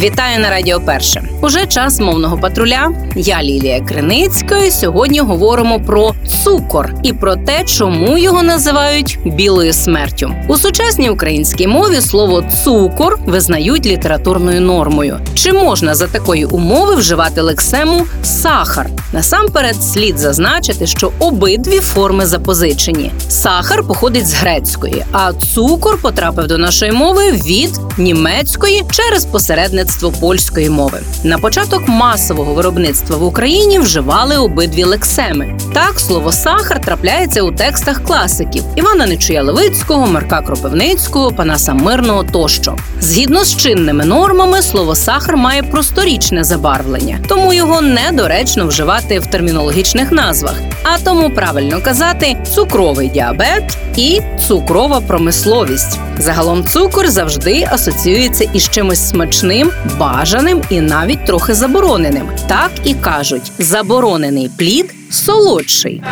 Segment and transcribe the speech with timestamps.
[0.00, 1.22] Вітаю на Радіо Перше.
[1.40, 2.92] Уже час мовного патруля.
[3.16, 4.58] Я Лілія Криницька.
[4.58, 6.14] і Сьогодні говоримо про
[6.44, 10.34] цукор і про те, чому його називають білою смертю.
[10.48, 15.20] У сучасній українській мові слово цукор визнають літературною нормою.
[15.34, 18.90] Чи можна за такої умови вживати лексему сахар?
[19.12, 23.12] Насамперед слід зазначити, що обидві форми запозичені.
[23.28, 29.89] Сахар походить з грецької, а цукор потрапив до нашої мови від німецької через посередництво
[30.20, 31.00] польської мови.
[31.24, 35.58] На початок масового виробництва в Україні вживали обидві лексеми.
[35.74, 42.76] Так, слово сахар трапляється у текстах класиків Івана Нечуя Левицького, Марка Кропивницького, Панаса Мирного тощо.
[43.00, 50.12] Згідно з чинними нормами, слово сахар має просторічне забарвлення, тому його недоречно вживати в термінологічних
[50.12, 50.54] назвах.
[50.82, 55.98] А тому правильно казати цукровий діабет і цукрова промисловість.
[56.18, 62.28] Загалом цукор завжди асоціюється із чимось смачним, бажаним і навіть трохи забороненим.
[62.48, 66.02] Так і кажуть: заборонений плід солодший.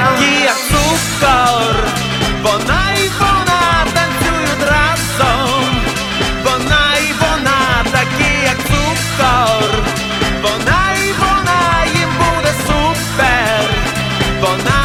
[0.45, 1.77] Як цукор,
[2.43, 5.65] вона й вона танцюють разом.
[6.45, 9.71] Вона й вона, такий як цукор,
[10.43, 13.71] вона й вона їм буде супер.
[14.41, 14.78] Вона є.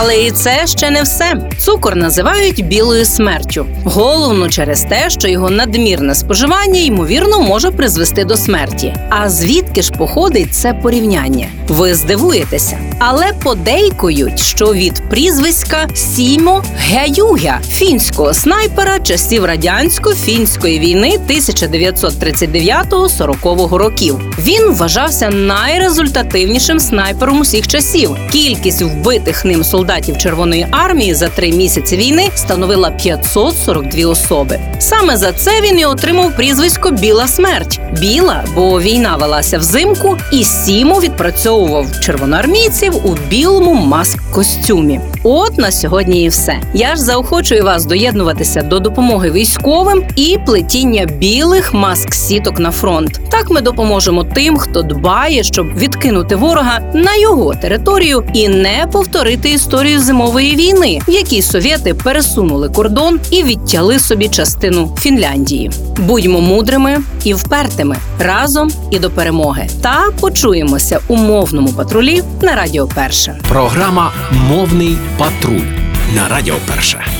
[0.00, 1.36] Але і це ще не все.
[1.58, 3.66] Цукор називають білою смертю.
[3.84, 8.94] Головно через те, що його надмірне споживання ймовірно може призвести до смерті.
[9.10, 11.46] А звідки ж походить це порівняння?
[11.68, 23.74] Ви здивуєтеся, але подейкують, що від прізвиська Сімо Геюгя, фінського снайпера часів радянсько-фінської війни 1939-40
[23.74, 24.27] років.
[24.48, 28.16] Він вважався найрезультативнішим снайпером усіх часів.
[28.32, 34.60] Кількість вбитих ним солдатів Червоної армії за три місяці війни становила 542 особи.
[34.78, 37.80] Саме за це він і отримав прізвисько Біла смерть.
[38.00, 45.00] Біла, бо війна велася взимку, і Сімо відпрацьовував червоноармійців у білому маск-костюмі.
[45.22, 46.60] От на сьогодні і все.
[46.74, 53.20] Я ж заохочую вас доєднуватися до допомоги військовим і плетіння білих маск-сіток на фронт.
[53.30, 59.50] Так ми допоможемо тим, хто дбає, щоб відкинути ворога на його територію і не повторити
[59.50, 65.70] історію зимової війни, в якій совєти пересунули кордон і відтяли собі частину Фінляндії.
[65.96, 69.68] Будьмо мудрими і впертими разом і до перемоги.
[69.82, 73.38] Та почуємося у мовному патрулі на Радіо Перше.
[73.48, 74.12] Програма
[74.48, 75.66] Мовний патруль
[76.14, 77.17] на Радіо Перше.